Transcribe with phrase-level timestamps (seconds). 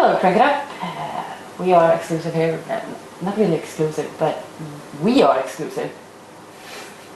[0.00, 0.64] Hello, Crank It Up.
[0.80, 2.58] Uh, we are exclusive here.
[2.70, 2.80] Uh,
[3.20, 4.42] not really exclusive, but
[5.02, 5.92] we are exclusive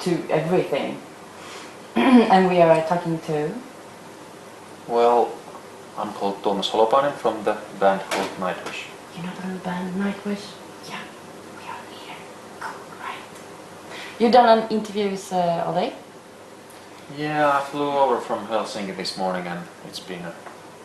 [0.00, 1.00] to everything.
[1.96, 3.54] and we are talking to.
[4.86, 5.32] Well,
[5.96, 8.84] I'm called Tuomas Holopainen from the band called Nightwish.
[9.16, 10.44] You know the band Nightwish?
[10.86, 11.00] Yeah,
[11.56, 12.16] we are here.
[12.60, 13.16] Cool, right?
[14.18, 15.94] You've done an interviews uh, all day?
[17.16, 20.34] Yeah, I flew over from Helsinki this morning and it's been a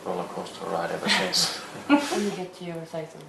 [0.05, 1.57] roller coaster ride ever since.
[1.87, 3.21] when you get to your site, um,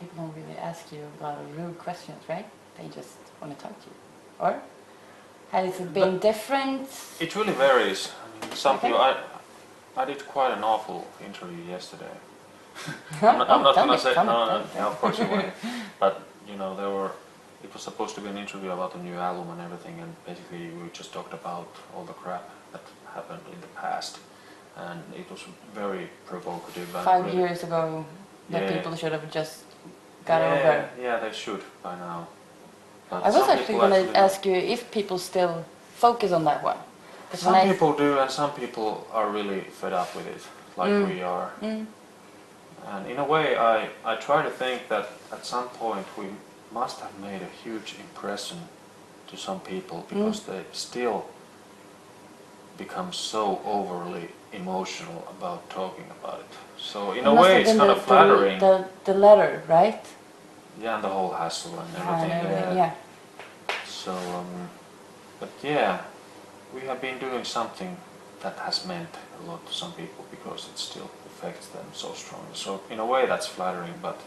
[0.00, 2.46] people don't really ask you a lot of rude questions, right?
[2.78, 3.96] They just want to talk to you.
[4.38, 4.62] Or
[5.52, 6.88] has it been different?
[7.20, 8.10] it really varies.
[8.42, 8.88] I mean, some Okay.
[8.88, 9.16] people, I,
[9.96, 12.14] I did quite an awful interview yesterday.
[13.22, 15.52] I'm not, I'm not gonna say, tell me, no, no, of course you won't.
[16.00, 17.12] But, you know, there were,
[17.62, 20.70] it was supposed to be an interview about the new album and everything, and basically
[20.70, 22.80] we just talked about all the crap that
[23.14, 24.18] happened in the past.
[24.76, 25.40] And it was
[25.74, 26.94] very provocative.
[26.94, 28.04] and Five really- years ago,
[28.50, 28.72] that Yeah.
[28.76, 29.64] people should have just
[30.24, 30.88] got yeah, over.
[31.00, 32.26] Yeah, they should by now.
[33.10, 35.64] But I was actually going to ask you if people still
[35.96, 36.78] focus on that one.
[37.34, 40.42] Some people do, and some people are really fed up with it,
[40.76, 41.08] like Mm.
[41.08, 41.50] we are.
[41.60, 41.86] Mm,
[42.84, 46.26] And in a way, I, I try to think that at some point we
[46.72, 48.58] must have made a huge impression
[49.28, 50.08] to some people Mm.
[50.08, 51.24] because they still
[52.76, 56.46] become so overly emotional about talking about it.
[56.78, 58.58] So in it a way, it's kind the, of flattering.
[58.58, 60.04] The, the, the letter, right?
[60.80, 62.30] yeah, and the whole hassle and Yeah, everything.
[62.30, 62.92] and everything, yeah.
[63.68, 63.74] yeah.
[63.86, 64.68] So, um,
[65.38, 66.00] but yeah,
[66.74, 67.96] we have been doing something
[68.42, 69.10] that has meant
[69.40, 72.54] a lot to some people because it still affects them so strongly.
[72.54, 74.20] So in a way that's flattering, but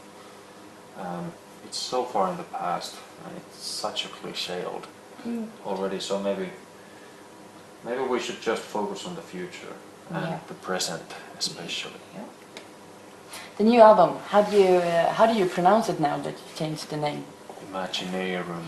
[0.99, 1.31] um,
[1.65, 2.95] it's so far in the past
[3.25, 4.87] and it's such a cliche old
[5.25, 5.47] Mm.
[5.65, 5.99] already.
[5.99, 6.49] So maybe
[7.83, 9.73] maybe we should just focus on the future
[10.09, 11.03] and the present
[11.37, 11.99] especially.
[12.13, 12.23] Yeah.
[13.57, 16.55] The new album, how do you uh, how do you pronounce it now that you
[16.55, 17.23] changed the name?
[17.71, 18.63] Imaginaerum.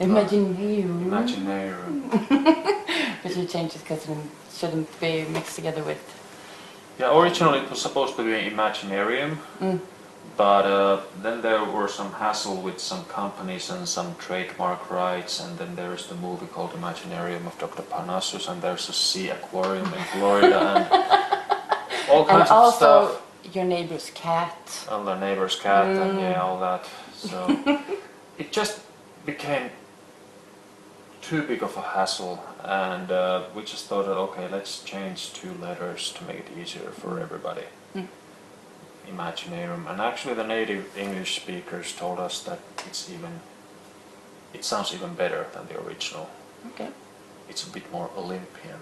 [0.00, 0.88] Imagine you.
[1.10, 2.66] Imaginaerum.
[3.22, 4.16] Because you changed it because it
[4.50, 6.00] shouldn't be mixed together with.
[6.98, 9.36] Yeah, originally it was supposed to be Imaginarium.
[9.60, 9.80] Mm.
[10.36, 15.58] But uh, then there were some hassle with some companies and some trademark rights, and
[15.58, 17.82] then there's the movie called Imaginarium of Dr.
[17.82, 23.54] Parnassus, and there's a sea aquarium in Florida, and all And kinds of also stuff.
[23.54, 24.56] your neighbor's cat.
[24.90, 26.20] And the neighbor's cat, and Mm.
[26.22, 26.86] yeah, all that.
[27.14, 27.38] So
[28.38, 28.80] it just
[29.26, 29.68] became
[31.20, 35.52] too big of a hassle, and uh, we just thought that okay, let's change two
[35.60, 37.64] letters to make it easier for everybody.
[37.94, 38.06] Mm.
[39.08, 43.40] Imaginaerum, and actually the native English speakers told us that it's even,
[44.54, 46.28] it sounds even better than the original.
[46.68, 46.88] Okay.
[47.48, 48.78] It's a bit more Olympian,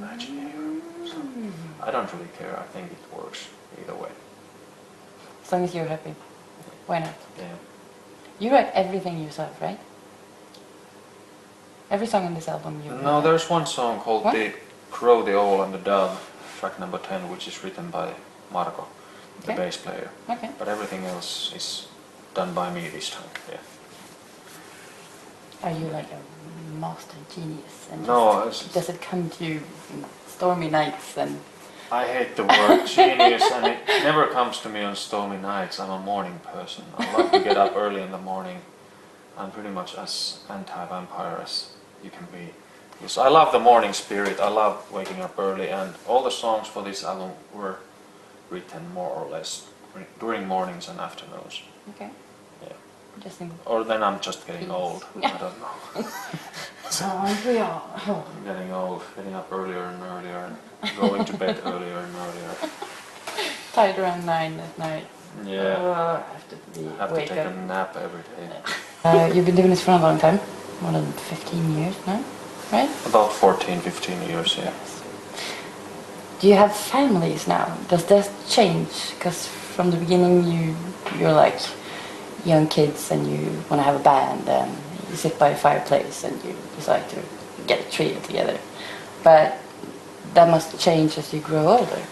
[0.00, 0.80] Imaginaerum.
[1.06, 1.52] So mm.
[1.82, 2.58] I don't really care.
[2.58, 3.48] I think it works
[3.80, 4.10] either way.
[5.44, 6.14] As long as you're happy.
[6.86, 7.14] Why not?
[7.38, 7.54] Yeah.
[8.38, 9.78] You write everything yourself, right?
[11.90, 13.20] Every song on this album you No, wrote.
[13.24, 14.34] there's one song called What?
[14.34, 14.52] The
[14.90, 16.18] Crow, the Owl and the Dove,
[16.58, 18.14] track number 10, which is written by
[18.50, 18.86] Marko,
[19.46, 20.10] the bass player.
[20.30, 20.50] Okay.
[20.58, 21.88] But everything else is
[22.34, 23.58] done by me this time, yeah.
[25.62, 26.20] Are you like a
[26.80, 27.88] master genius?
[27.90, 29.62] And No, just- does it come to you
[29.92, 31.40] in stormy nights and
[31.90, 35.78] I hate the word genius and it never comes to me on stormy nights.
[35.78, 36.84] I'm a morning person.
[36.98, 38.58] I like to get up early in the morning.
[39.36, 41.72] I'm pretty much as anti-vampire as
[42.02, 42.52] you can be.
[42.98, 44.40] Because I love the morning spirit.
[44.40, 47.76] I love waking up early and all the songs for this album were
[48.52, 49.66] written more or less
[50.20, 51.62] during mornings and afternoons.
[51.90, 52.10] okay?
[52.62, 52.72] Yeah.
[53.16, 53.50] Interesting.
[53.66, 54.80] Or then I'm just getting Yes.
[54.80, 55.04] old.
[55.16, 56.06] I don't know.
[57.04, 57.82] Oh, we are.
[58.06, 58.24] Oh.
[58.36, 60.40] I'm getting old, getting up earlier and earlier
[60.82, 62.52] and going to bed earlier and earlier.
[63.72, 65.06] Tired around nine at night.
[65.44, 65.80] Yeah.
[65.80, 67.52] I have to be have to take up.
[67.52, 68.52] a nap every day.
[69.04, 70.38] Uh, you've been doing this for a long time,
[70.80, 72.22] more than 15 years now,
[72.70, 72.88] right?
[73.04, 74.66] About 14, 15 years, yeah.
[74.66, 75.01] Yes.
[76.42, 77.78] Do you have families now?
[77.86, 79.14] Does that change?
[79.14, 80.74] Because from the beginning you
[81.16, 81.60] you're like
[82.44, 84.76] young kids and you want to have a band and
[85.08, 87.22] you sit by a fireplace and you decide to
[87.68, 88.58] get a trio together.
[89.22, 89.56] But
[90.34, 92.02] that must change as you grow older.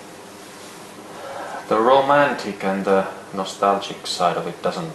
[1.68, 4.94] The romantic and the nostalgic side of it doesn't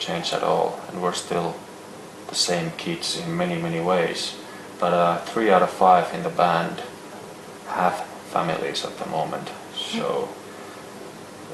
[0.00, 1.54] change at all, and we're still
[2.26, 4.34] the same kids in many, many ways.
[4.80, 6.82] But uh, three out of five in the band
[7.68, 10.28] have families at the moment, so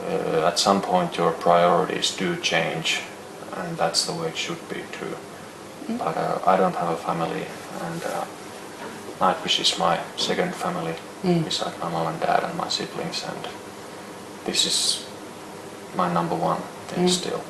[0.06, 3.00] uh, at some point your priorities do change,
[3.56, 5.16] and that's the way it should be too.
[5.98, 7.44] But uh, I don't have a family,
[7.86, 8.24] and uh,
[9.20, 10.94] Nightwish is my second family,
[11.24, 11.42] Mm.
[11.44, 13.48] beside my mom and dad and my siblings, and
[14.44, 15.04] this is
[15.96, 17.10] my number one thing Mm.
[17.10, 17.40] still.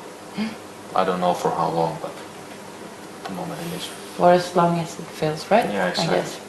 [0.95, 3.85] I don't know for how long, but at the moment it is.
[4.17, 5.69] For as long as it feels, right?
[5.69, 6.17] Yeah, exactly.
[6.17, 6.39] I guess.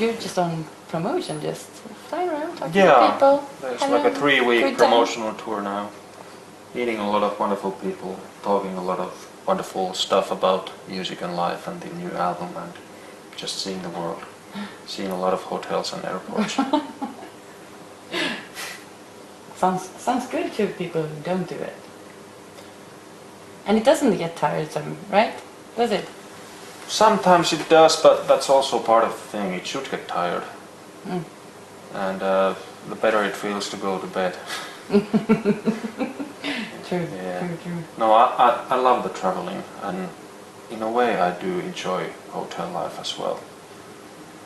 [0.00, 0.64] You're just on
[0.96, 1.66] promotion, just
[2.08, 3.36] flying around, talking to Yeah, people.
[3.62, 4.90] there's like a three-week good time.
[4.90, 5.88] promotional tour now.
[6.74, 8.12] Meeting a lot of wonderful people,
[8.42, 9.10] talking a lot of
[9.46, 12.72] wonderful stuff about music and life and the new album and
[13.36, 14.22] just seeing the world.
[14.86, 16.54] Seeing a lot of hotels and airports.
[19.56, 21.76] Sounds sounds good to people who don't do it.
[23.66, 25.32] And it doesn't get tiresome, right?
[25.76, 26.06] Does it?
[26.88, 29.52] Sometimes it does, but that's also part of the thing.
[29.54, 30.42] It should get tired.
[31.06, 31.24] Mm.
[31.94, 32.54] And uh,
[32.88, 34.36] the better it feels to go to bed.
[36.88, 37.38] True, Yeah.
[37.46, 37.82] true, true.
[37.98, 40.08] No, I, I, I love the traveling, and
[40.70, 43.40] in a way I do enjoy hotel life as well.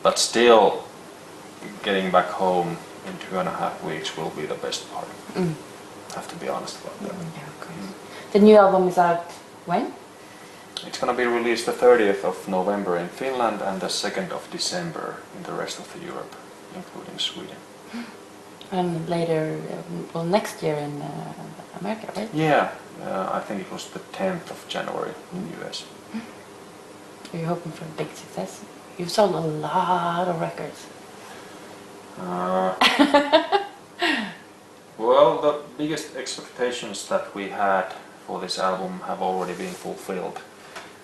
[0.03, 0.83] But still,
[1.83, 5.07] getting back home in two and a half weeks will be the best part.
[5.33, 5.53] Mm.
[6.11, 7.13] I have to be honest about that.
[7.13, 7.93] Yeah, of course.
[8.31, 9.31] The new album is out
[9.65, 9.91] when?
[10.85, 15.15] It's gonna be released the 30th of November in Finland and the 2nd of December
[15.35, 16.33] in the rest of Europe,
[16.77, 17.57] including Sweden.
[18.69, 21.33] And later, um, well, next year in uh,
[21.79, 22.29] America, right?
[22.33, 22.71] Yeah,
[23.01, 25.85] uh, I think it was the 10th of January in the US.
[27.31, 28.65] Are you hoping for a big success?
[28.97, 30.85] You've sold a lot of records.
[32.19, 32.75] Uh,
[34.97, 37.93] well, the biggest expectations that we had
[38.25, 40.41] for this album have already been fulfilled.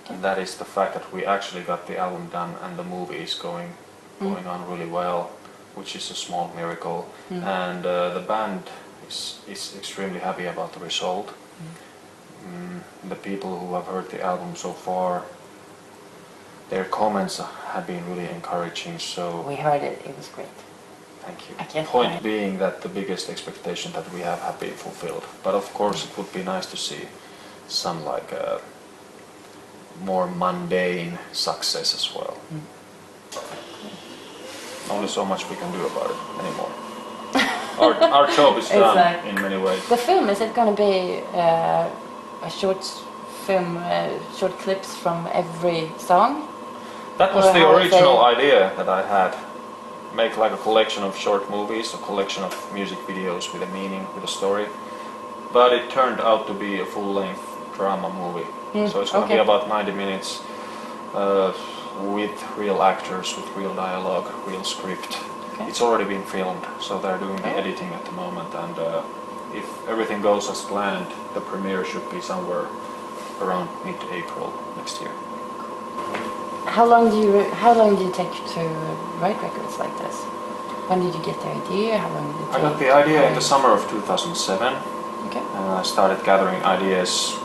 [0.10, 3.18] And that is the fact that we actually got the album done and the movie
[3.18, 3.70] is going
[4.20, 5.32] going on really well,
[5.76, 7.10] which is a small miracle.
[7.30, 7.44] Mm.
[7.44, 8.64] And uh, the band
[9.08, 11.34] is, is extremely happy about the result.
[12.46, 15.24] Mm, the people who have heard the album so far,
[16.70, 17.40] their comments
[17.74, 19.00] have been really encouraging.
[19.00, 20.48] So We heard it, it was great.
[21.22, 21.56] Thank you.
[21.58, 25.24] I can't Point find- being that the biggest expectation that we have have been fulfilled.
[25.44, 27.08] But of course, it would be nice to see
[27.68, 28.60] some like uh,
[30.04, 32.38] more mundane success as well.
[34.94, 36.72] Only so much we can do about it anymore.
[37.80, 39.82] our, our job is done in many ways.
[39.90, 41.90] The film, is it going to be uh,
[42.44, 42.84] a short
[43.46, 46.48] film, uh, short clips from every song?
[47.18, 49.36] That was or the original idea that I had.
[50.16, 54.06] Make like a collection of short movies, a collection of music videos with a meaning,
[54.14, 54.68] with a story.
[55.52, 57.44] But it turned out to be a full-length
[57.74, 58.48] drama movie.
[58.74, 59.38] Mm, so it's going to okay.
[59.38, 60.44] be about 90 minutes
[61.16, 61.52] uh,
[62.02, 65.20] with real actors, with real dialogue, real script.
[65.54, 65.68] Okay.
[65.68, 67.58] It's already been filmed, so they're doing the Oh.
[67.60, 68.54] editing at the moment.
[68.56, 69.02] And uh,
[69.54, 72.68] if everything goes as planned, the premiere should be somewhere
[73.42, 75.12] around mid-April next year.
[76.66, 78.62] How long do you How long do you take to
[79.22, 80.16] write records like this?
[80.90, 81.98] When did you get the idea?
[81.98, 84.74] How long did it I got the idea in the summer of 2007
[85.28, 85.40] Okay.
[85.40, 87.38] and I started gathering ideas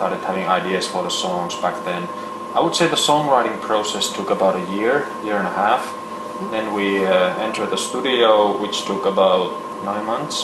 [0.00, 2.08] started having ideas for the songs back then.
[2.54, 5.82] I would say the songwriting process took about a year, year and a half.
[6.50, 9.52] Then we uh, entered the studio which took about
[9.84, 10.36] nine months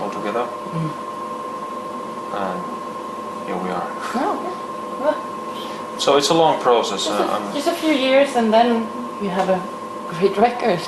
[0.00, 0.44] altogether
[0.74, 0.90] Mm.
[2.42, 2.58] and
[3.46, 3.88] here we are.
[4.22, 5.02] Oh, okay.
[5.02, 7.04] Well, So it's a long process.
[7.06, 8.68] just, Uh, a, um, just a few years and then
[9.22, 9.60] you have a
[10.14, 10.80] great record.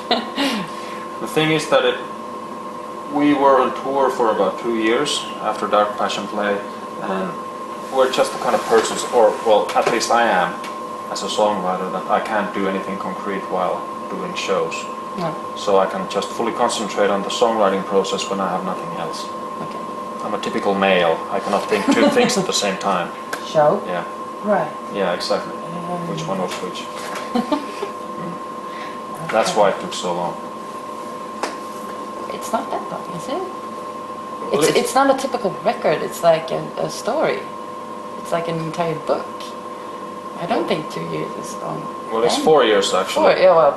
[1.23, 1.97] The thing is that it,
[3.13, 6.53] we were on tour for about two years after Dark Passion Play,
[7.01, 7.27] and
[7.95, 10.53] we're just the kind of persons, or well, at least I am,
[11.11, 13.77] as a songwriter, that I can't do anything concrete while
[14.09, 14.73] doing shows.
[15.17, 15.29] no.
[15.55, 19.25] So I can just fully concentrate on the songwriting process when I have nothing else.
[19.65, 19.79] Okay.
[20.25, 21.15] I'm a typical male.
[21.29, 23.09] I cannot think two things at the same time.
[23.45, 23.81] Show.
[23.85, 24.03] Yeah,
[24.43, 24.71] Right.
[24.93, 25.53] yeah, exactly.
[25.55, 26.79] Um, Which one was which?
[29.31, 30.33] That's why it took so long.
[32.33, 33.33] It's not that long, is it?
[33.33, 37.39] Well, It's, it's- it's not a typical record, it's like a, a story.
[38.23, 39.27] It's like an entire book.
[40.39, 41.81] I don't think two years is long.
[42.09, 43.33] Well, it's four years actually.
[43.33, 43.75] Four, yeah, well,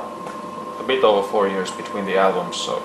[0.79, 2.81] a bit over four years between the albums, so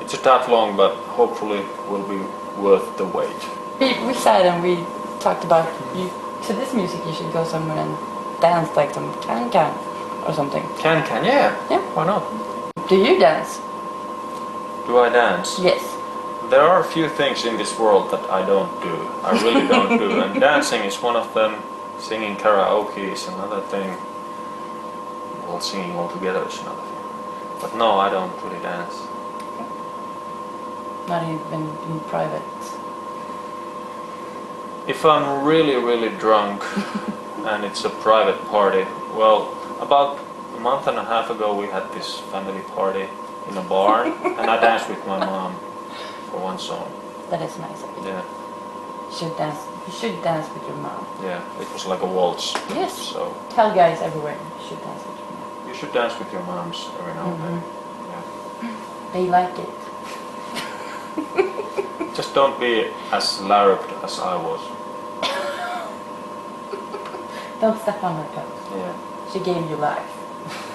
[0.00, 2.18] it's a that long, but hopefully will be
[2.60, 3.40] worth the wait.
[3.78, 4.84] we, we sat and we
[5.20, 6.10] talked about you,
[6.42, 9.72] to this music you should go somewhere and dance like some can can
[10.26, 10.62] or something.
[10.78, 11.54] Can can, yeah.
[11.70, 11.80] Yeah.
[11.94, 12.22] Why not?
[12.88, 13.60] Do you dance?
[14.86, 15.58] Do I dance?
[15.60, 15.93] Yes.
[16.50, 18.94] There are a few things in this world that I don't do.
[19.22, 21.62] I really don't do, and dancing is one of them.
[21.98, 23.96] Singing karaoke is another thing.
[25.48, 27.60] Well, singing all together is another thing.
[27.60, 28.94] But no, I don't really dance.
[31.08, 32.42] Not even in private.
[34.86, 36.62] If I'm really, really drunk
[37.46, 38.84] and it's a private party,
[39.16, 40.20] well, about
[40.54, 43.08] a month and a half ago we had this family party
[43.48, 45.56] in a bar, and I danced with my mom
[46.34, 46.90] for one song.
[47.30, 48.04] That is nice of you.
[48.10, 48.22] Yeah,
[49.08, 49.58] You should dance.
[49.86, 51.06] You should dance with your mom.
[51.22, 52.54] yeah, it was like a waltz.
[52.74, 52.92] Yes.
[53.12, 55.68] So Tell guys everywhere you should dance with your mom.
[55.68, 57.60] you should dance with your moms every now and then.
[57.60, 58.10] Mm-hmm.
[58.10, 58.22] Yeah.
[59.12, 59.74] They like it.
[62.16, 64.60] Just don't be as larped as I was.
[67.60, 68.62] Don't step on her toes.
[68.76, 68.94] Yeah.
[69.32, 70.10] She gave you life.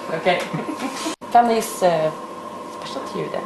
[0.09, 0.39] Okay.
[1.31, 2.11] Family is uh,
[2.73, 3.43] special to you then.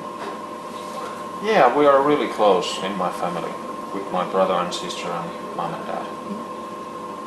[1.43, 3.51] Yeah, we are really close in my family
[3.93, 6.07] with my brother and sister and mom and dad.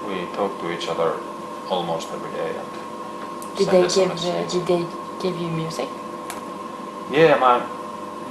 [0.08, 1.20] We talk to each other
[1.68, 4.86] almost every day and Did they give uh, Did they
[5.20, 5.90] give you music?
[7.10, 7.60] Yeah, my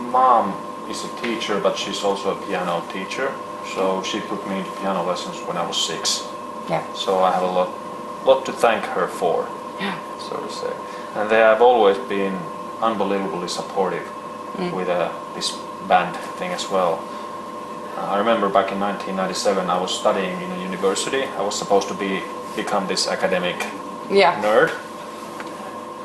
[0.09, 3.31] mom is a teacher, but she's also a piano teacher.
[3.75, 6.27] So she put me into piano lessons when I was six.
[6.67, 6.81] Yeah.
[6.93, 7.69] So I have a lot,
[8.25, 9.47] lot to thank her for,
[9.79, 9.99] yeah.
[10.17, 10.73] so to say.
[11.13, 12.39] And they have always been
[12.81, 14.11] unbelievably supportive
[14.73, 15.51] with uh, this
[15.87, 16.99] band thing as well.
[17.97, 21.23] Uh, I remember back in 1997, I was studying in a university.
[21.23, 22.21] I was supposed to be
[22.55, 23.55] become this academic
[24.09, 24.41] Yeah.
[24.41, 24.69] nerd,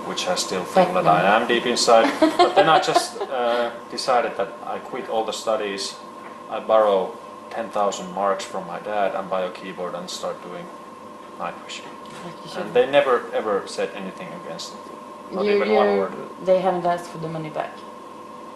[0.09, 2.09] which I still feel that I am deep inside.
[2.21, 5.95] but then I just uh, decided that I quit all the studies.
[6.51, 7.17] I borrow
[7.51, 10.65] 10,000 marks from my dad and buy a keyboard and start doing
[11.39, 11.81] Nightwish.
[12.25, 12.57] Like.
[12.57, 14.81] And they never ever said anything against it.
[15.35, 16.13] Not you, even one word.
[16.45, 17.73] They haven't asked for the money back.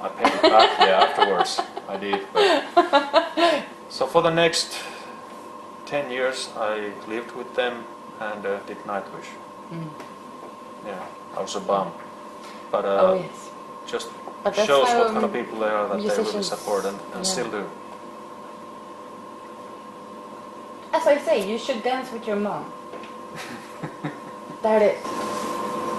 [0.04, 1.61] I paid it back, yeah, afterwards.
[1.88, 2.26] I did.
[2.34, 3.64] But...
[3.88, 4.82] So for the next
[5.87, 7.84] 10 years, I lived with them
[8.20, 9.30] and uh, did Nightwish.
[9.70, 9.88] Mm.
[10.84, 11.02] Yeah,
[11.34, 11.92] I was a bum.
[12.70, 13.50] But uh, oh yes.
[13.87, 14.11] just
[14.42, 17.23] But shows what kind of people they are that they really support and, and yeah.
[17.23, 17.64] still do.
[20.92, 22.70] As I say, you should dance with your mom.
[24.62, 25.00] that is.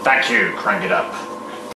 [0.03, 1.34] Thank you, crank it up.